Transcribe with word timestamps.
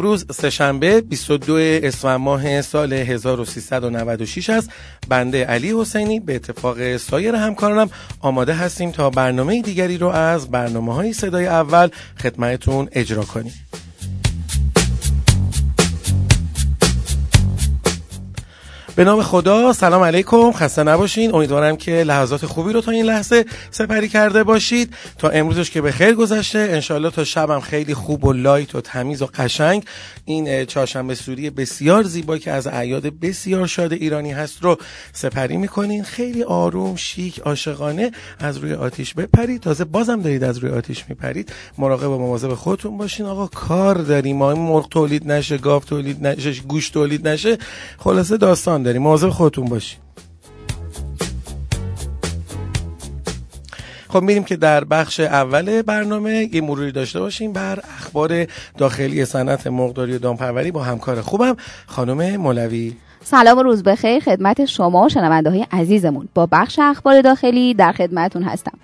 امروز 0.00 0.26
سهشنبه 0.32 1.00
22 1.00 1.54
اسفند 1.82 2.20
ماه 2.20 2.62
سال 2.62 2.92
1396 2.92 4.50
است. 4.50 4.70
بنده 5.08 5.44
علی 5.44 5.72
حسینی 5.80 6.20
به 6.20 6.34
اتفاق 6.34 6.96
سایر 6.96 7.34
همکارانم 7.34 7.90
آماده 8.20 8.54
هستیم 8.54 8.90
تا 8.90 9.10
برنامه 9.10 9.62
دیگری 9.62 9.98
رو 9.98 10.06
از 10.06 10.50
برنامه 10.50 10.94
های 10.94 11.12
صدای 11.12 11.46
اول 11.46 11.88
خدمتون 12.22 12.88
اجرا 12.92 13.24
کنیم. 13.24 13.52
به 19.00 19.04
نام 19.04 19.22
خدا 19.22 19.72
سلام 19.72 20.02
علیکم. 20.02 20.52
خسته 20.52 20.82
نباشین. 20.82 21.34
امیدوارم 21.34 21.76
که 21.76 21.92
لحظات 21.92 22.46
خوبی 22.46 22.72
رو 22.72 22.80
تا 22.80 22.90
این 22.90 23.04
لحظه 23.04 23.44
سپری 23.70 24.08
کرده 24.08 24.44
باشید. 24.44 24.94
تا 25.18 25.28
امروزش 25.28 25.70
که 25.70 25.80
به 25.80 25.92
خیر 25.92 26.14
گذشته 26.14 26.58
انشالله 26.58 27.10
تا 27.10 27.24
شبم 27.24 27.60
خیلی 27.60 27.94
خوب 27.94 28.24
و 28.24 28.32
لایت 28.32 28.74
و 28.74 28.80
تمیز 28.80 29.22
و 29.22 29.26
قشنگ. 29.34 29.84
این 30.24 30.64
چهارشنبه 30.64 31.14
سوری 31.14 31.50
بسیار 31.50 32.02
زیبا 32.02 32.38
که 32.38 32.50
از 32.50 32.66
اعیاد 32.66 33.02
بسیار 33.02 33.66
شاد 33.66 33.92
ایرانی 33.92 34.32
هست 34.32 34.62
رو 34.62 34.76
سپری 35.12 35.56
می‌کنین. 35.56 36.04
خیلی 36.04 36.42
آروم 36.42 36.96
شیک 36.96 37.38
عاشقانه 37.38 38.10
از 38.38 38.56
روی 38.56 38.72
آتیش 38.72 39.14
بپرید. 39.14 39.60
تازه 39.60 39.84
بازم 39.84 40.22
دارید 40.22 40.44
از 40.44 40.58
روی 40.58 40.70
آتیش 40.70 41.04
میپرید. 41.08 41.52
مراقب 41.78 42.10
و 42.10 42.18
مواظب 42.18 42.54
خودتون 42.54 42.98
باشین. 42.98 43.26
آقا 43.26 43.46
کار 43.46 43.94
داریم. 43.94 44.36
ما 44.36 44.54
مرغ 44.54 44.88
تولید 44.88 45.32
نشه 45.32 45.58
گاو 45.58 45.82
تولید 45.82 46.26
نشه 46.26 46.52
گوشت 46.52 46.92
تولید 46.94 47.28
نشه. 47.28 47.58
خلاصه 47.98 48.36
داستان 48.36 48.89
مواظب 48.98 49.28
خودتون 49.28 49.64
باشین 49.64 49.98
خب 54.08 54.22
میریم 54.22 54.44
که 54.44 54.56
در 54.56 54.84
بخش 54.84 55.20
اول 55.20 55.82
برنامه 55.82 56.48
یه 56.52 56.60
مروری 56.60 56.92
داشته 56.92 57.20
باشیم 57.20 57.52
بر 57.52 57.78
اخبار 57.98 58.46
داخلی 58.78 59.24
صنعت 59.24 59.66
مرغداری 59.66 60.14
و 60.14 60.18
دامپروری 60.18 60.70
با 60.70 60.82
همکار 60.82 61.20
خوبم 61.20 61.56
خانم 61.86 62.36
مولوی. 62.36 62.92
سلام 63.24 63.58
و 63.58 63.62
روز 63.62 63.82
بخیر 63.82 64.20
خدمت 64.20 64.64
شما 64.64 65.08
شنونده 65.08 65.50
های 65.50 65.66
عزیزمون. 65.72 66.28
با 66.34 66.48
بخش 66.52 66.78
اخبار 66.82 67.22
داخلی 67.22 67.74
در 67.74 67.92
خدمتون 67.92 68.42
هستم. 68.42 68.78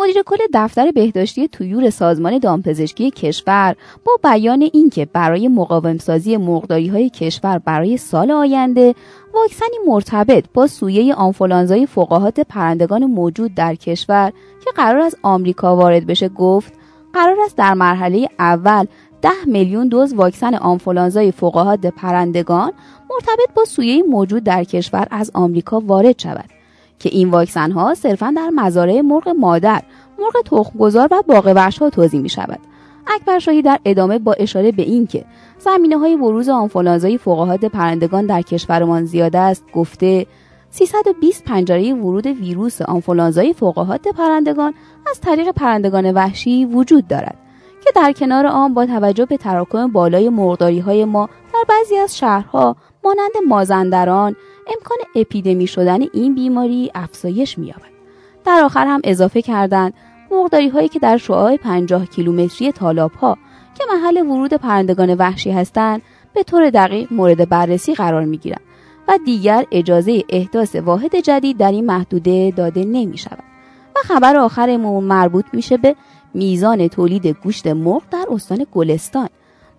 مدیر 0.00 0.22
کل 0.22 0.36
دفتر 0.54 0.90
بهداشتی 0.90 1.48
تویور 1.48 1.90
سازمان 1.90 2.38
دامپزشکی 2.38 3.10
کشور 3.10 3.76
با 4.04 4.30
بیان 4.30 4.68
اینکه 4.72 5.04
برای 5.04 5.48
مقاومسازی 5.48 6.36
مرغداری 6.36 6.88
های 6.88 7.10
کشور 7.10 7.58
برای 7.58 7.96
سال 7.96 8.30
آینده 8.30 8.94
واکسنی 9.34 9.76
مرتبط 9.86 10.44
با 10.54 10.66
سویه 10.66 11.14
آنفولانزای 11.14 11.86
فقاهات 11.86 12.40
پرندگان 12.40 13.04
موجود 13.04 13.54
در 13.54 13.74
کشور 13.74 14.32
که 14.64 14.70
قرار 14.76 15.00
از 15.00 15.16
آمریکا 15.22 15.76
وارد 15.76 16.06
بشه 16.06 16.28
گفت 16.28 16.72
قرار 17.12 17.36
است 17.44 17.56
در 17.56 17.74
مرحله 17.74 18.28
اول 18.38 18.86
ده 19.22 19.44
میلیون 19.46 19.88
دوز 19.88 20.14
واکسن 20.14 20.54
آنفولانزای 20.54 21.32
فقاهات 21.32 21.86
پرندگان 21.86 22.72
مرتبط 23.10 23.54
با 23.54 23.64
سویه 23.64 24.02
موجود 24.02 24.44
در 24.44 24.64
کشور 24.64 25.06
از 25.10 25.30
آمریکا 25.34 25.80
وارد 25.80 26.18
شود. 26.18 26.59
که 27.00 27.08
این 27.12 27.30
واکسن 27.30 27.72
ها 27.72 27.94
صرفا 27.94 28.34
در 28.36 28.50
مزارع 28.54 29.00
مرغ 29.00 29.28
مادر 29.28 29.82
مرغ 30.18 30.44
تخمگذار 30.44 31.08
و 31.10 31.22
باغ 31.28 31.58
ها 31.80 31.90
توضیح 31.90 32.20
می 32.20 32.28
شود 32.28 32.58
اکبر 33.06 33.38
شاهی 33.38 33.62
در 33.62 33.78
ادامه 33.84 34.18
با 34.18 34.32
اشاره 34.32 34.72
به 34.72 34.82
اینکه 34.82 35.24
زمینه 35.58 35.98
های 35.98 36.16
بروز 36.16 36.48
آنفولانزای 36.48 37.18
فوقهاد 37.18 37.64
پرندگان 37.64 38.26
در 38.26 38.42
کشورمان 38.42 39.04
زیاد 39.04 39.36
است 39.36 39.64
گفته 39.74 40.26
320 40.70 41.44
پنجره 41.44 41.94
ورود 41.94 42.26
ویروس 42.26 42.82
آنفولانزای 42.82 43.52
فوقهاد 43.52 44.00
پرندگان 44.16 44.74
از 45.10 45.20
طریق 45.20 45.48
پرندگان 45.50 46.12
وحشی 46.12 46.64
وجود 46.64 47.08
دارد 47.08 47.38
که 47.84 47.90
در 47.94 48.12
کنار 48.12 48.46
آن 48.46 48.74
با 48.74 48.86
توجه 48.86 49.26
به 49.26 49.36
تراکم 49.36 49.92
بالای 49.92 50.28
مرغداری 50.28 50.78
های 50.78 51.04
ما 51.04 51.28
در 51.52 51.64
بعضی 51.68 51.96
از 51.96 52.18
شهرها 52.18 52.76
مانند 53.04 53.32
مازندران 53.48 54.36
امکان 54.66 54.98
اپیدمی 55.14 55.66
شدن 55.66 56.00
این 56.12 56.34
بیماری 56.34 56.90
افزایش 56.94 57.58
می‌یابد. 57.58 57.90
در 58.44 58.62
آخر 58.64 58.86
هم 58.86 59.00
اضافه 59.04 59.42
کردند 59.42 59.94
مرغداری 60.30 60.68
هایی 60.68 60.88
که 60.88 60.98
در 60.98 61.16
شعاع 61.16 61.56
50 61.56 62.06
کیلومتری 62.06 62.72
تالاب 62.72 63.12
ها 63.12 63.38
که 63.78 63.84
محل 63.92 64.16
ورود 64.16 64.54
پرندگان 64.54 65.14
وحشی 65.14 65.50
هستند 65.50 66.02
به 66.34 66.42
طور 66.42 66.70
دقیق 66.70 67.12
مورد 67.12 67.48
بررسی 67.48 67.94
قرار 67.94 68.24
می 68.24 68.38
گیرند 68.38 68.60
و 69.08 69.18
دیگر 69.24 69.66
اجازه 69.72 70.24
احداث 70.28 70.76
واحد 70.76 71.16
جدید 71.16 71.56
در 71.56 71.72
این 71.72 71.86
محدوده 71.86 72.52
داده 72.56 72.84
نمی 72.84 73.18
شود. 73.18 73.44
و 73.96 73.98
خبر 74.04 74.36
آخرمون 74.36 75.04
مربوط 75.04 75.44
میشه 75.52 75.76
به 75.76 75.96
میزان 76.34 76.88
تولید 76.88 77.26
گوشت 77.26 77.66
مرغ 77.66 78.02
در 78.10 78.24
استان 78.30 78.66
گلستان 78.72 79.28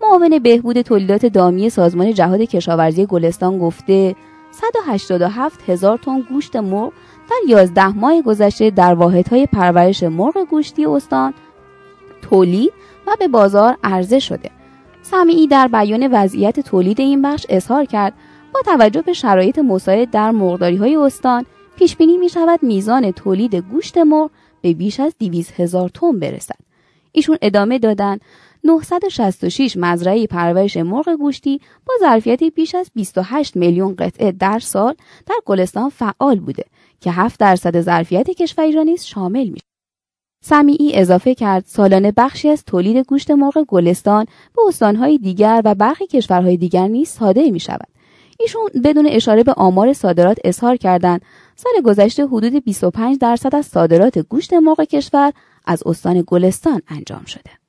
معاون 0.02 0.40
بهبود 0.40 0.82
تولیدات 0.82 1.26
دامی 1.26 1.70
سازمان 1.70 2.14
جهاد 2.14 2.42
کشاورزی 2.42 3.06
گلستان 3.06 3.60
گفته 3.60 4.16
187 4.52 5.70
هزار 5.70 5.98
تن 5.98 6.22
گوشت 6.22 6.56
مرغ 6.56 6.94
در 7.30 7.36
11 7.48 7.88
ماه 7.88 8.22
گذشته 8.22 8.70
در 8.70 8.94
واحدهای 8.94 9.46
پرورش 9.46 10.04
مرغ 10.04 10.38
گوشتی 10.50 10.86
استان 10.86 11.34
تولید 12.22 12.74
و 13.08 13.16
به 13.20 13.28
بازار 13.28 13.78
عرضه 13.84 14.20
شده. 14.20 14.50
سمیعی 15.02 15.48
در 15.48 15.68
بیان 15.68 16.08
وضعیت 16.12 16.60
تولید 16.60 17.00
این 17.00 17.22
بخش 17.22 17.46
اظهار 17.50 17.86
کرد 17.86 18.14
با 18.54 18.62
توجه 18.66 19.02
به 19.02 19.14
شرایط 19.14 19.60
مساعد 19.60 20.12
در 20.12 20.32
مرغداری 20.32 20.76
های 20.76 20.96
استان 20.96 21.46
پیش 21.76 21.96
بینی 21.96 22.18
می 22.18 22.30
شود 22.30 22.64
میزان 22.64 23.12
تولید 23.12 23.56
گوشت 23.56 23.98
مرغ 23.98 24.32
به 24.62 24.74
بیش 24.74 25.00
از 25.00 25.16
200 25.20 25.60
هزار 25.60 25.90
تن 25.90 26.20
برسد. 26.20 26.56
ایشون 27.12 27.38
ادامه 27.42 27.80
دادند 27.80 28.22
966 28.64 29.78
مزرعه 29.78 30.28
پرورش 30.28 30.78
مرغ 30.78 31.10
گوشتی 31.10 31.62
با 31.86 31.94
ظرفیتی 32.00 32.50
بیش 32.50 32.76
از 32.76 32.92
28 32.96 33.56
میلیون 33.56 33.96
قطعه 33.96 34.32
در 34.32 34.60
سال 34.60 34.96
در 35.26 35.36
گلستان 35.46 35.90
فعال 35.90 36.40
بوده 36.40 36.64
که 37.00 37.12
7 37.12 37.40
درصد 37.40 37.82
ظرفیت 37.82 38.30
کشور 38.30 38.72
را 38.72 38.84
نیز 38.84 39.04
شامل 39.04 39.48
میشه. 39.50 39.66
سمیعی 40.44 40.96
اضافه 40.96 41.36
کرد 41.36 41.66
سالانه 41.68 42.14
بخشی 42.18 42.50
از 42.50 42.64
تولید 42.66 42.98
گوشت 42.98 43.32
مرغ 43.32 43.66
گلستان 43.68 44.26
به 44.56 44.62
استانهای 44.68 45.18
دیگر 45.18 45.62
و 45.66 45.76
برخی 45.76 46.08
کشورهای 46.08 46.58
دیگر 46.58 46.88
نیز 46.88 47.10
صادر 47.10 47.50
می 47.50 47.60
شود. 47.60 47.88
ایشون 48.40 48.70
بدون 48.84 49.08
اشاره 49.08 49.44
به 49.44 49.54
آمار 49.54 49.94
صادرات 49.94 50.38
اظهار 50.44 50.76
کردند 50.76 51.22
سال 51.56 51.82
گذشته 51.84 52.26
حدود 52.26 52.64
25 52.64 53.18
درصد 53.18 53.56
از 53.56 53.66
صادرات 53.66 54.20
گوشت 54.20 54.54
مرغ 54.54 54.82
کشور 54.82 55.34
از 55.66 55.84
استان 55.86 56.24
گلستان 56.28 56.82
انجام 56.88 57.26
شده. 57.26 57.61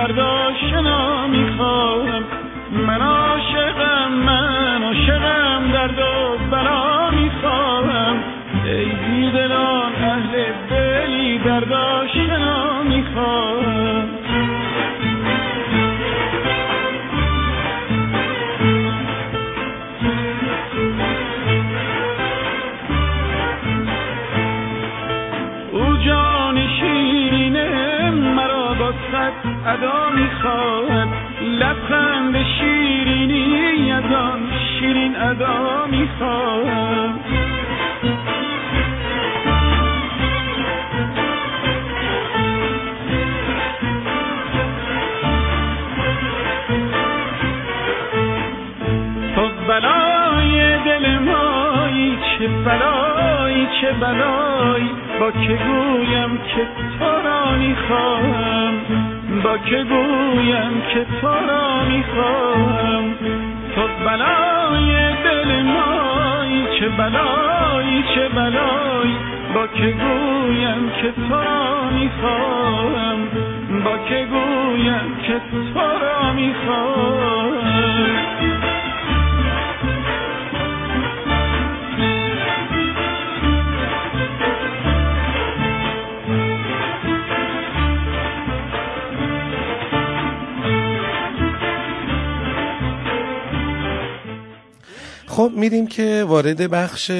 perdón. 0.00 0.39
ادا 29.66 30.10
می‌خواهم 30.14 31.08
لبخند 31.42 32.36
شیرینی 32.42 33.92
از 33.92 34.12
آن 34.12 34.40
شیرین 34.78 35.16
ادا 35.16 35.86
می‌خواهم 35.90 37.20
تو 49.34 49.48
بلای 49.68 50.78
دل 50.84 51.18
مایی 51.18 52.18
چه 52.38 52.48
بلایی 52.48 53.68
چه 53.80 53.92
بلایی 53.92 54.90
با 55.20 55.30
که 55.30 55.58
گویم 55.66 56.38
که 56.38 56.66
تو 56.98 57.28
را 57.28 57.56
می‌خواهم 57.56 58.74
با 59.44 59.58
که 59.58 59.84
گویم 59.84 60.82
که 60.94 61.06
تو 61.20 61.28
را 61.28 61.84
می‌خواهم. 61.84 63.14
تو 63.74 63.80
بلای 64.04 65.12
دل 65.24 65.62
مایی 65.62 66.66
چه 66.78 66.88
بلایی 66.88 68.04
چه 68.14 68.28
بلایی. 68.28 69.16
با 69.54 69.66
که 69.66 69.90
گویم 69.90 70.90
که 71.02 71.12
تو 71.12 71.34
را 71.34 71.90
می‌خواهم. 71.90 73.18
با 73.84 73.98
که 74.08 74.26
گویم 74.30 75.16
که 75.26 75.40
تو 75.74 75.80
را 75.80 76.32
می‌خواهم. 76.32 77.49
خب 95.40 95.52
میریم 95.56 95.86
که 95.86 96.24
وارد 96.28 96.70
بخش 96.70 97.10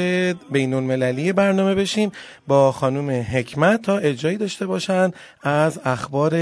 بین 0.50 0.74
المللی 0.74 1.32
برنامه 1.32 1.74
بشیم 1.74 2.12
با 2.46 2.72
خانم 2.72 3.10
حکمت 3.10 3.82
تا 3.82 3.98
اجرایی 3.98 4.36
داشته 4.36 4.66
باشن 4.66 5.10
از 5.42 5.80
اخبار 5.84 6.34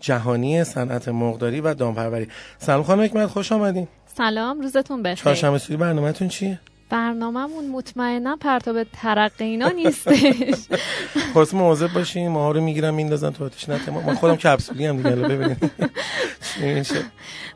جهانی 0.00 0.64
صنعت 0.64 1.08
مرغداری 1.08 1.60
و 1.60 1.74
دامپروری. 1.74 2.28
سلام 2.58 2.82
خانم 2.82 3.02
حکمت 3.02 3.26
خوش 3.26 3.52
آمدین. 3.52 3.88
سلام 4.16 4.60
روزتون 4.60 5.02
بخیر. 5.02 5.14
چهارشنبه 5.14 5.58
سوری 5.58 5.76
برنامهتون 5.76 6.28
چیه؟ 6.28 6.58
برنامهمون 6.88 7.68
مطمئنا 7.68 8.36
پرتاب 8.36 8.84
ترقه 8.84 9.44
اینا 9.44 9.68
نیستش. 9.68 10.56
خواست 11.32 11.54
مواظب 11.54 11.92
باشین 11.92 12.28
ما 12.28 12.52
رو 12.52 12.60
می‌گیرم 12.60 12.94
میندازن 12.94 13.30
تو 13.30 13.44
آتش 13.44 13.68
نه 13.68 13.90
ما. 13.90 14.14
خودم 14.14 14.36
کپسولی 14.36 14.86
هم 14.86 14.96
دیگه 14.96 15.10
ببینید 15.10 15.70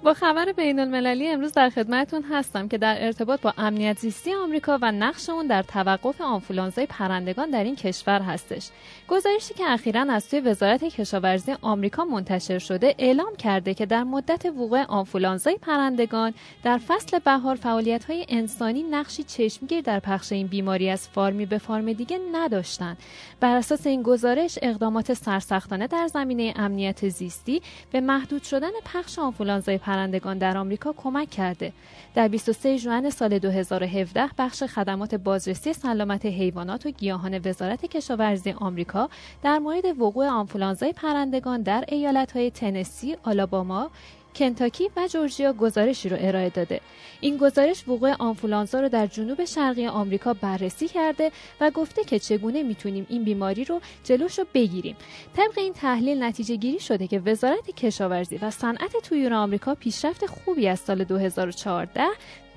با 0.03 0.15
خبر 0.15 0.53
بین 0.53 0.81
المللی 0.81 1.29
امروز 1.29 1.53
در 1.53 1.71
خدمتون 1.71 2.23
هستم 2.23 2.69
که 2.69 2.79
در 2.79 2.97
ارتباط 3.05 3.41
با 3.41 3.55
امنیت 3.59 3.99
زیستی 3.99 4.35
آمریکا 4.35 4.79
و 4.83 4.93
نقش 4.93 5.29
اون 5.29 5.47
در 5.47 5.63
توقف 5.63 6.21
آنفولانزای 6.21 6.87
پرندگان 6.87 7.51
در 7.51 7.65
این 7.65 7.77
کشور 7.77 8.21
هستش. 8.21 8.69
گزارشی 9.09 9.55
که 9.55 9.65
اخیرا 9.71 10.07
از 10.11 10.25
سوی 10.25 10.41
وزارت 10.41 10.85
کشاورزی 10.85 11.55
آمریکا 11.63 12.05
منتشر 12.05 12.59
شده 12.59 12.95
اعلام 12.99 13.37
کرده 13.37 13.75
که 13.75 13.87
در 13.87 14.05
مدت 14.05 14.47
وقوع 14.47 14.83
آنفولانزای 14.83 15.59
پرندگان 15.63 16.35
در 16.63 16.79
فصل 16.79 17.19
بهار 17.19 17.57
فعالیت 17.57 18.05
های 18.05 18.27
انسانی 18.29 18.83
نقشی 19.21 19.49
چشمگیر 19.49 19.81
در 19.81 20.01
پخش 20.01 20.33
این 20.33 20.47
بیماری 20.47 20.91
از 20.91 21.09
فارمی 21.09 21.47
به 21.47 21.59
فارم 21.59 21.93
دیگه 21.93 22.19
نداشتند 22.33 22.97
بر 23.41 23.57
اساس 23.57 23.87
این 23.87 24.03
گزارش 24.03 24.59
اقدامات 24.63 25.15
سرسختانه 25.15 25.87
در 25.87 26.07
زمینه 26.07 26.55
امنیت 26.57 27.09
زیستی 27.09 27.63
به 27.93 28.01
محدود 28.01 28.43
شدن 28.43 28.71
پخش 28.85 29.19
آنفولانزای 29.19 29.79
پرندگان 29.79 30.39
در 30.39 30.57
آمریکا 30.57 30.95
کمک 30.97 31.31
کرده. 31.31 31.73
در 32.15 32.29
23 32.29 32.77
ژوئن 32.77 33.11
سال 33.11 33.39
2017 33.39 34.31
بخش 34.39 34.63
خدمات 34.63 35.15
بازرسی 35.15 35.73
سلامت 35.73 36.27
حیوانات 36.27 36.87
و 36.87 36.91
گیاهان 36.91 37.41
وزارت 37.45 37.87
کشاورزی 37.87 38.51
آمریکا 38.51 39.09
در 39.43 39.59
مورد 39.59 40.01
وقوع 40.01 40.29
آنفولانزای 40.29 40.93
پرندگان 40.93 41.63
در 41.63 41.85
ایالت‌های 41.89 42.51
تنسی، 42.51 43.17
آلاباما، 43.23 43.91
کنتاکی 44.35 44.91
و 44.97 45.09
جورجیا 45.09 45.53
گزارشی 45.53 46.09
رو 46.09 46.17
ارائه 46.21 46.51
داده. 46.51 46.81
این 47.21 47.37
گزارش 47.37 47.89
وقوع 47.89 48.15
آنفولانزا 48.19 48.81
رو 48.81 48.89
در 48.89 49.07
جنوب 49.07 49.45
شرقی 49.45 49.87
آمریکا 49.87 50.35
بررسی 50.35 50.89
کرده 50.89 51.33
و 51.61 51.71
گفته 51.71 52.05
که 52.05 52.19
چگونه 52.19 52.63
می‌تونیم 52.63 53.07
این 53.09 53.25
بیماری 53.25 53.65
رو 53.65 53.81
جلوش 54.05 54.39
رو 54.39 54.47
بگیریم. 54.55 54.97
طبق 55.37 55.59
این 55.59 55.73
تحلیل 55.73 56.23
نتیجه 56.23 56.57
گیری 56.57 56.81
شده 56.81 57.07
که 57.07 57.19
وزارت 57.21 57.71
کشاورزی 57.71 58.37
و 58.37 58.51
صنعت 58.51 58.97
تویور 59.03 59.35
آمریکا 59.35 59.75
پیشرفت 59.75 60.27
خوبی 60.27 60.69
از 60.69 60.81
سال 60.81 61.05
2014 61.05 62.05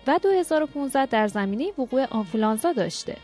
و 0.08 0.20
2015 0.24 1.06
در 1.06 1.28
زمینه 1.28 1.72
وقوع 1.78 2.06
آنفولانزا 2.06 2.72
داشته. 2.72 3.18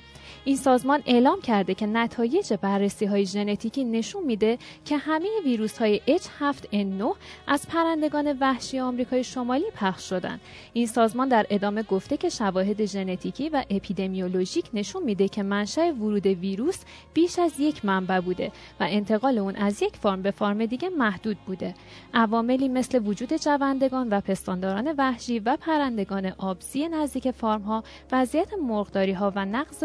این 0.46 0.58
سازمان 0.58 1.04
اعلام 1.06 1.42
کرده 1.42 1.74
که 1.74 1.86
نتایج 1.86 2.54
بررسی 2.54 3.06
های 3.06 3.26
ژنتیکی 3.26 3.84
نشون 3.84 4.24
میده 4.24 4.58
که 4.86 4.98
همه 4.98 5.28
ویروس 5.46 5.78
های 5.78 6.02
H7N9 6.08 7.16
از 7.48 7.68
پرندگان 7.68 8.38
وحشی 8.42 8.80
آمریکای 8.80 9.24
شمالی 9.24 9.66
پخش 9.76 10.10
شدن. 10.10 10.40
این 10.74 10.88
سازمان 10.88 11.28
در 11.28 11.46
ادامه 11.50 11.84
گفته 11.84 12.18
که 12.18 12.30
شواهد 12.30 12.86
ژنتیکی 12.86 13.50
و 13.50 13.64
اپیدمیولوژیک 13.70 14.66
نشون 14.74 15.04
میده 15.04 15.28
که 15.28 15.44
منشأ 15.44 15.92
ورود 15.92 16.26
ویروس 16.26 16.80
بیش 17.14 17.40
از 17.40 17.60
یک 17.60 17.86
منبع 17.86 18.20
بوده 18.20 18.52
و 18.80 18.88
انتقال 18.90 19.38
اون 19.38 19.56
از 19.56 19.82
یک 19.82 19.96
فرم 19.96 20.22
به 20.22 20.32
فرم 20.32 20.66
دیگه 20.66 20.90
محدود 20.90 21.38
بوده. 21.38 21.74
عواملی 22.14 22.68
مثل 22.68 23.00
وجود 23.06 23.34
جوندگان 23.34 24.10
و 24.10 24.22
پستانداران 24.22 24.96
وحشی 24.98 25.40
و 25.40 25.58
پرندگان 25.58 26.34
آبزی 26.38 26.88
نزدیک 26.88 27.32
فرم 27.32 27.62
ها، 27.62 27.84
وضعیت 28.12 28.54
مرغداری 28.54 29.12
ها 29.12 29.34
و 29.36 29.46
نقض 29.46 29.84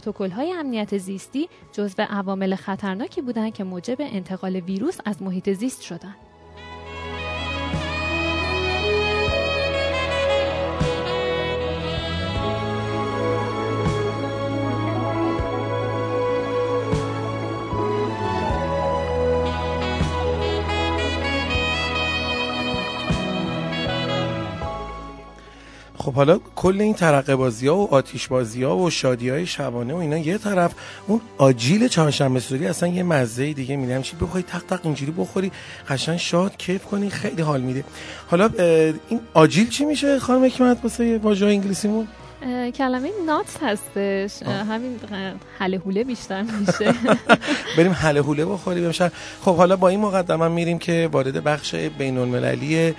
پروتکل 0.00 0.30
های 0.30 0.52
امنیت 0.52 0.98
زیستی 0.98 1.48
جزو 1.72 2.02
عوامل 2.02 2.54
خطرناکی 2.54 3.22
بودند 3.22 3.54
که 3.54 3.64
موجب 3.64 3.96
انتقال 4.00 4.56
ویروس 4.56 4.98
از 5.04 5.22
محیط 5.22 5.50
زیست 5.52 5.82
شدند. 5.82 6.29
خب 26.00 26.12
حالا 26.12 26.40
کل 26.56 26.80
این 26.80 26.94
ترقه 26.94 27.36
بازی 27.36 27.68
ها 27.68 27.76
و 27.76 27.94
آتیش 27.94 28.28
بازی 28.28 28.62
ها 28.62 28.76
و 28.76 28.90
شادی 28.90 29.28
های 29.28 29.46
شبانه 29.46 29.94
و 29.94 29.96
اینا 29.96 30.18
یه 30.18 30.38
طرف 30.38 30.74
اون 31.06 31.20
آجیل 31.38 31.88
چهارشنبه 31.88 32.40
سوری 32.40 32.66
اصلا 32.66 32.88
یه 32.88 33.02
مزه 33.02 33.52
دیگه 33.52 33.76
میده. 33.76 34.02
چی 34.02 34.16
بخوای 34.16 34.42
تق 34.42 34.62
تق 34.62 34.80
اینجوری 34.84 35.12
بخوری 35.12 35.52
قشنگ 35.88 36.16
شاد 36.16 36.56
کیف 36.56 36.84
کنی 36.84 37.10
خیلی 37.10 37.42
حال 37.42 37.60
میده. 37.60 37.84
حالا 38.30 38.50
این 39.08 39.20
آجیل 39.34 39.68
چی 39.68 39.84
میشه 39.84 40.18
خانم 40.18 40.44
حکمت 40.44 40.78
واسه 40.82 41.18
واژه 41.18 41.46
انگلیسیمون؟ 41.46 42.08
کلمه 42.74 43.10
نات 43.26 43.58
هستش. 43.62 44.42
همین 44.42 45.00
حله 45.58 45.78
حوله 45.78 46.04
بیشتر 46.04 46.42
میشه. 46.42 46.94
بریم 47.76 47.92
حله 47.92 48.22
حوله 48.22 48.44
بخوری 48.44 48.92
خب 49.44 49.56
حالا 49.56 49.76
با 49.76 49.88
این 49.88 50.00
مقدمه 50.00 50.48
میریم 50.48 50.78
که 50.78 51.08
وارد 51.12 51.44
بخش 51.44 51.74
بین 51.74 52.18
المللی 52.18 52.94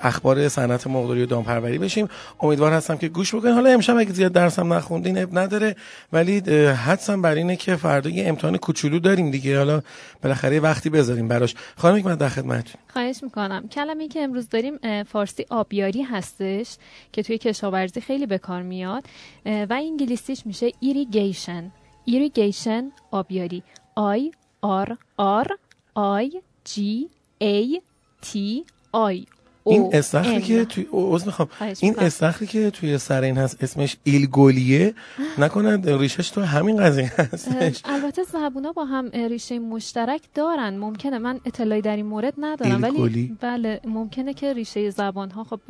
اخبار 0.00 0.48
صنعت 0.48 0.86
مرغداری 0.86 1.22
و 1.22 1.26
دامپروری 1.26 1.78
بشیم. 1.78 2.08
امیدوار 2.40 2.72
هستم 2.72 2.96
که 2.96 3.08
گوش 3.08 3.34
بکنید 3.34 3.54
حالا 3.54 3.70
امشب 3.70 3.96
اگه 3.96 4.12
زیاد 4.12 4.32
درسم 4.32 4.72
نخوندین 4.72 5.18
عیب 5.18 5.38
نداره. 5.38 5.76
ولی 6.12 6.38
حدسم 6.70 7.22
بر 7.22 7.34
اینه 7.34 7.56
که 7.56 7.76
فردا 7.76 8.10
یه 8.10 8.28
امتحان 8.28 8.56
کوچولو 8.56 8.98
داریم 8.98 9.30
دیگه. 9.30 9.58
حالا 9.58 9.82
بالاخره 10.22 10.60
وقتی 10.60 10.90
بذاریم 10.90 11.28
براش. 11.28 11.54
خانم 11.76 12.02
من 12.02 12.14
در 12.14 12.28
خدمتتون. 12.28 12.80
خواهش 12.92 13.22
می‌کنم. 13.22 13.68
کلمه 13.68 14.08
که 14.08 14.20
امروز 14.20 14.48
داریم 14.48 15.02
فارسی 15.02 15.46
آبیاری 15.50 16.02
هستش 16.02 16.76
که 17.12 17.22
توی 17.22 17.38
کشاورزی 17.38 18.00
خیلی 18.00 18.26
به 18.26 18.38
کار 18.38 18.62
میاد. 18.62 19.04
و 19.46 19.66
انگلیسیش 19.70 20.46
میشه 20.46 20.72
irrigation 20.80 21.72
irrigation 22.04 22.90
آبیاری. 23.10 23.62
I 23.94 24.30
R 24.60 24.96
R 25.16 25.46
آی 25.94 26.30
جی 26.64 27.08
ای 27.38 27.80
تی 28.20 28.64
آی 28.96 29.26
این 29.66 29.90
استخری 29.92 30.42
که 30.42 30.64
توی 30.64 30.86
اوز 30.90 31.26
می‌خوام. 31.26 31.48
این 31.80 31.94
استخری 31.98 32.46
که 32.46 32.70
توی 32.70 32.98
سر 32.98 33.22
این 33.22 33.38
هست 33.38 33.62
اسمش 33.62 33.96
ایلگولیه 34.04 34.94
نکنه 35.38 35.98
ریشش 35.98 36.30
تو 36.30 36.40
همین 36.40 36.76
قضیه 36.76 37.12
هستش. 37.18 37.82
البته 37.84 38.22
زبونا 38.22 38.72
با 38.72 38.84
هم 38.84 39.10
ریشه 39.10 39.58
مشترک 39.58 40.20
دارن. 40.34 40.76
ممکنه 40.76 41.18
من 41.18 41.40
اطلاعی 41.44 41.82
در 41.82 41.96
این 41.96 42.06
مورد 42.06 42.34
ندارم 42.38 42.82
ولی 42.82 43.36
بله 43.40 43.80
ممکنه 43.84 44.34
که 44.34 44.52
ریشه 44.52 44.90
زبان 44.90 45.30
ها 45.30 45.44
خب 45.44 45.60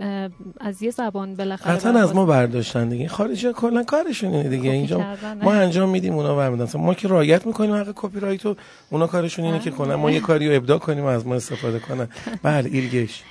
از 0.60 0.82
یه 0.82 0.90
زبان 0.90 1.34
بالاخره 1.34 1.74
قطعا 1.74 1.92
از 1.92 2.14
ما 2.14 2.24
برداشتن 2.26 2.88
دیگه. 2.88 3.08
خارجی 3.08 3.52
کلا 3.52 3.82
کارشون 3.82 4.34
اینه 4.34 4.48
دیگه. 4.48 4.70
اینجا 4.70 5.04
ما 5.42 5.52
انجام 5.52 5.88
میدیم 5.88 6.14
اونا 6.14 6.36
برمیدارن 6.36 6.66
ما 6.74 6.94
که 6.94 7.08
رعایت 7.08 7.46
می‌کنیم 7.46 7.74
حق 7.74 7.92
کپی 7.96 8.20
رایت 8.20 8.46
و 8.46 8.56
اونا 8.90 9.06
کارشون 9.06 9.44
اینه 9.44 9.58
که 9.58 9.70
کلا 9.70 9.96
ما 9.96 10.10
یه 10.10 10.20
کاری 10.20 10.48
رو 10.48 10.56
ابداع 10.56 10.78
کنیم 10.78 11.04
و 11.04 11.06
از 11.06 11.26
ما 11.26 11.34
استفاده 11.34 11.78
کنن. 11.78 12.08
بله 12.42 12.70
irrigation 12.70 13.22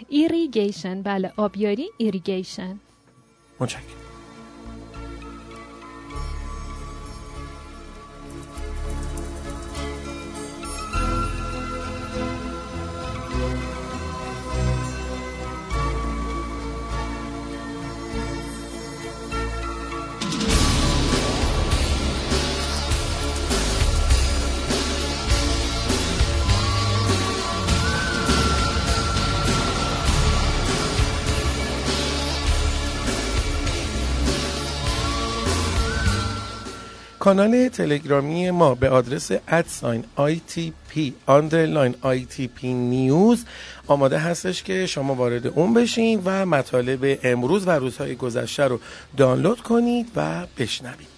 irrigation 0.55 1.01
بله 1.01 1.33
آبیاری 1.37 1.89
irrigation 1.97 2.79
متشکرم. 3.59 4.04
کانال 37.25 37.67
تلگرامی 37.67 38.51
ما 38.51 38.75
به 38.75 38.89
آدرس 38.89 39.31
ادساین 39.47 40.03
ITP 40.17 40.99
underline 41.27 41.93
ITP 42.03 42.63
نیوز 42.63 43.45
آماده 43.87 44.17
هستش 44.17 44.63
که 44.63 44.85
شما 44.85 45.15
وارد 45.15 45.47
اون 45.47 45.73
بشین 45.73 46.21
و 46.25 46.45
مطالب 46.45 47.19
امروز 47.23 47.67
و 47.67 47.69
روزهای 47.69 48.15
گذشته 48.15 48.63
رو 48.63 48.79
دانلود 49.17 49.61
کنید 49.61 50.07
و 50.15 50.47
بشنوید. 50.57 51.14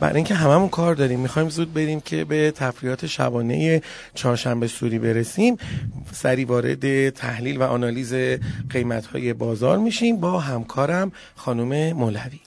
برای 0.00 0.16
اینکه 0.16 0.34
هممون 0.34 0.68
کار 0.68 0.94
داریم 0.94 1.20
می‌خوایم 1.20 1.48
زود 1.48 1.74
بریم 1.74 2.00
که 2.00 2.24
به 2.24 2.50
تفریحات 2.50 3.06
شبانه 3.06 3.82
چهارشنبه 4.14 4.66
سوری 4.66 4.98
برسیم. 4.98 5.56
سری 6.12 6.44
وارد 6.44 7.10
تحلیل 7.10 7.56
و 7.56 7.62
آنالیز 7.62 8.14
قیمت 8.70 9.06
های 9.06 9.32
بازار 9.32 9.78
میشیم 9.78 10.16
با 10.16 10.38
همکارم 10.40 11.12
خانم 11.36 11.92
مولوی. 11.92 12.40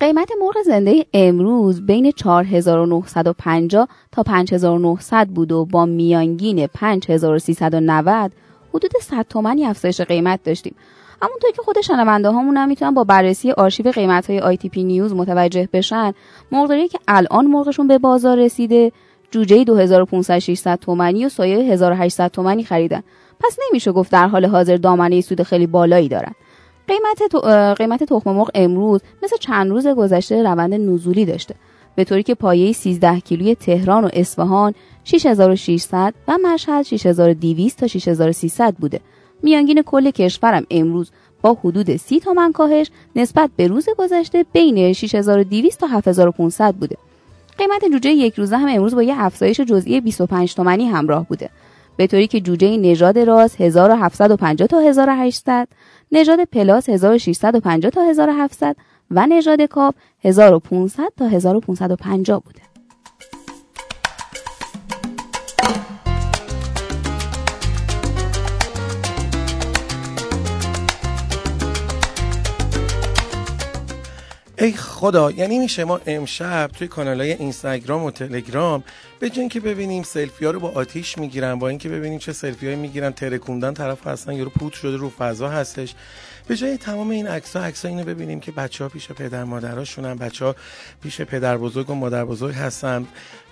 قیمت 0.00 0.28
مرغ 0.40 0.62
زنده 0.66 1.06
امروز 1.12 1.86
بین 1.86 2.12
4950 2.12 3.88
تا 4.12 4.22
5900 4.22 5.28
بود 5.28 5.52
و 5.52 5.64
با 5.64 5.86
میانگین 5.86 6.66
5390 6.66 8.32
حدود 8.74 8.90
100 9.02 9.26
تومانی 9.28 9.64
افزایش 9.64 10.00
قیمت 10.00 10.42
داشتیم. 10.44 10.74
همونطور 11.22 11.50
که 11.50 11.62
خود 11.62 11.80
شنونده 11.80 12.30
هامون 12.30 12.56
هم 12.56 12.68
می‌تونن 12.68 12.94
با 12.94 13.04
بررسی 13.04 13.50
آرشیو 13.50 13.90
قیمت 13.90 14.30
های 14.30 14.40
ITP 14.40 14.84
News 14.84 15.14
متوجه 15.14 15.68
بشن. 15.72 16.12
مرغداری 16.52 16.88
که 16.88 16.98
الان 17.08 17.46
مرغشون 17.46 17.88
به 17.88 17.98
بازار 17.98 18.38
رسیده 18.38 18.92
جوجه 19.30 19.64
2500 19.64 20.38
600 20.38 20.78
تومانی 20.78 21.26
و 21.26 21.28
سایه 21.28 21.72
1800 21.72 22.30
تومانی 22.30 22.64
خریدن. 22.64 23.02
پس 23.40 23.58
نمیشه 23.68 23.92
گفت 23.92 24.12
در 24.12 24.28
حال 24.28 24.46
حاضر 24.46 24.76
دامنه 24.76 25.20
سود 25.20 25.42
خیلی 25.42 25.66
بالایی 25.66 26.08
دارن. 26.08 26.32
قیمت 26.88 27.46
قیمت 27.78 28.04
تخم 28.04 28.30
مرغ 28.30 28.50
امروز 28.54 29.00
مثل 29.22 29.36
چند 29.36 29.70
روز 29.70 29.86
گذشته 29.86 30.42
روند 30.42 30.74
نزولی 30.74 31.24
داشته. 31.24 31.54
به 31.94 32.04
طوری 32.04 32.22
که 32.22 32.34
پایه 32.34 32.72
13 32.72 33.20
کیلوی 33.20 33.54
تهران 33.54 34.04
و 34.04 34.08
اصفهان 34.12 34.74
6600 35.04 36.14
و 36.28 36.38
مشهد 36.44 36.82
6200 36.82 37.78
تا 37.78 37.86
6300 37.86 38.74
بوده. 38.74 39.00
میانگین 39.42 39.82
کل 39.82 40.10
کشورم 40.10 40.66
امروز 40.70 41.10
با 41.42 41.56
حدود 41.64 41.96
30 41.96 42.20
تومن 42.20 42.52
کاهش 42.52 42.90
نسبت 43.16 43.50
به 43.56 43.66
روز 43.66 43.88
گذشته 43.98 44.44
بین 44.52 44.92
6200 44.92 45.80
تا 45.80 45.86
7500 45.86 46.74
بوده. 46.74 46.96
قیمت 47.58 47.84
جوجه 47.92 48.10
یک 48.10 48.34
روزه 48.34 48.56
هم 48.56 48.68
امروز 48.68 48.94
با 48.94 49.02
یه 49.02 49.14
افزایش 49.18 49.60
جزئی 49.60 50.00
25 50.00 50.54
تومانی 50.54 50.86
همراه 50.86 51.26
بوده. 51.26 51.50
به 51.96 52.06
طوری 52.06 52.26
که 52.26 52.40
جوجه 52.40 52.76
نژاد 52.76 53.18
راس 53.18 53.60
1750 53.60 54.68
تا 54.68 54.80
1800 54.80 55.68
نژاد 56.12 56.44
پلاس 56.44 56.88
1650 56.88 57.90
تا 57.90 58.02
1700 58.02 58.76
و 59.10 59.26
نژاد 59.26 59.62
کاپ 59.62 59.94
1500 60.24 61.12
تا 61.16 61.26
1550 61.26 62.42
بوده. 62.42 62.65
ای 74.58 74.72
خدا 74.72 75.30
یعنی 75.30 75.58
میشه 75.58 75.84
ما 75.84 76.00
امشب 76.06 76.70
توی 76.78 76.88
کانال 76.88 77.20
های 77.20 77.32
اینستاگرام 77.32 78.04
و 78.04 78.10
تلگرام 78.10 78.84
به 79.18 79.30
جای 79.30 79.48
که 79.48 79.60
ببینیم 79.60 80.02
سلفی 80.02 80.44
ها 80.44 80.50
رو 80.50 80.60
با 80.60 80.70
آتیش 80.70 81.18
می‌گیرن 81.18 81.54
با 81.58 81.68
اینکه 81.68 81.88
ببینیم 81.88 82.18
چه 82.18 82.32
سلفی 82.32 82.66
هایی 82.66 82.78
می‌گیرن 82.78 83.12
ترکوندن 83.12 83.74
طرف 83.74 84.06
هستن 84.06 84.32
یا 84.32 84.44
رو 84.44 84.50
پوت 84.50 84.72
شده 84.72 84.96
رو 84.96 85.10
فضا 85.18 85.48
هستش. 85.48 85.94
به 86.48 86.56
جای 86.56 86.76
تمام 86.76 87.10
این 87.10 87.26
عکس 87.26 87.56
ها 87.56 87.62
عکس 87.62 87.84
اینو 87.84 88.04
ببینیم 88.04 88.40
که 88.40 88.52
بچه 88.52 88.84
ها 88.84 88.90
پیش 88.90 89.08
پدر 89.08 89.44
مادراشونن 89.44 90.14
بچه 90.14 90.44
ها 90.44 90.56
پیش 91.02 91.20
پدر 91.20 91.56
بزرگ 91.56 91.90
و 91.90 91.94
مادر 91.94 92.24
بزرگ 92.24 92.54
هستن. 92.54 93.06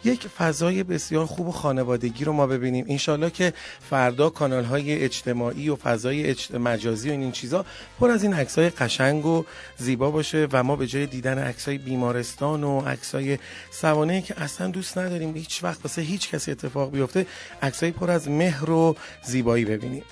یک 0.05 0.29
فضای 0.29 0.83
بسیار 0.83 1.27
خوب 1.27 1.49
و 1.49 1.53
خانوادگی 1.53 2.25
رو 2.25 2.33
ما 2.33 2.47
ببینیم. 2.47 2.85
انشالله 2.89 3.31
که 3.31 3.53
فردا 3.91 4.31
کانال 4.31 4.65
های 4.65 5.03
اجتماعی 5.03 5.69
و 5.69 5.77
فضای 5.77 6.37
مجازی 6.61 7.09
و 7.09 7.13
این, 7.13 7.33
چیزا 7.33 7.65
پر 8.01 8.11
از 8.11 8.23
این 8.23 8.35
عکس 8.35 8.59
های 8.59 8.71
قشنگ 8.71 9.27
و 9.27 9.45
زیبا 9.77 10.11
باشه 10.11 10.49
و 10.53 10.63
ما 10.63 10.77
به 10.77 10.87
جای 10.87 11.07
دیدن 11.07 11.39
عکس 11.39 11.69
های 11.69 11.79
بیمارستان 11.79 12.65
و 12.65 12.81
عکس 12.81 13.15
های 13.15 13.39
سوانه 13.71 14.23
که 14.23 14.43
اصلا 14.43 14.69
دوست 14.69 14.99
نداریم 14.99 15.35
هیچ 15.35 15.65
وقت 15.65 15.85
واسه 15.85 16.03
هیچ 16.03 16.31
کسی 16.31 16.51
اتفاق 16.51 16.91
بیفته 16.91 17.27
عکس 17.63 17.85
پر 17.85 18.11
از 18.11 18.29
مهر 18.29 18.71
و 18.71 18.97
زیبایی 19.23 19.65
ببینیم. 19.65 20.03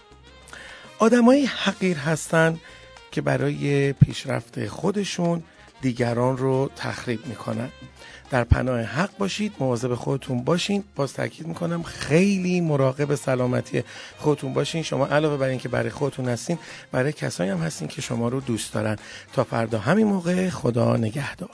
آدمایی 1.02 1.44
حقیر 1.46 1.96
هستن 1.96 2.60
که 3.10 3.20
برای 3.20 3.92
پیشرفت 3.92 4.66
خودشون 4.66 5.42
دیگران 5.80 6.36
رو 6.36 6.70
تخریب 6.76 7.26
می‌کنن. 7.26 7.68
در 8.30 8.44
پناه 8.44 8.80
حق 8.80 9.16
باشید 9.18 9.52
مواظب 9.60 9.94
خودتون 9.94 10.44
باشین. 10.44 10.84
باز 10.96 11.12
تاکید 11.12 11.46
می‌کنم 11.46 11.82
خیلی 11.82 12.60
مراقب 12.60 13.14
سلامتی 13.14 13.84
خودتون 14.18 14.52
باشین. 14.54 14.82
شما 14.82 15.06
علاوه 15.06 15.36
بر 15.36 15.46
اینکه 15.46 15.68
برای 15.68 15.90
خودتون 15.90 16.28
هستین 16.28 16.58
برای 16.92 17.12
کسایی 17.12 17.50
هم 17.50 17.58
هستین 17.58 17.88
که 17.88 18.02
شما 18.02 18.28
رو 18.28 18.40
دوست 18.40 18.72
دارن. 18.72 18.96
تا 19.32 19.44
فردا 19.44 19.78
همین 19.78 20.06
موقع 20.06 20.50
خدا 20.50 20.96
نگهدار. 20.96 21.50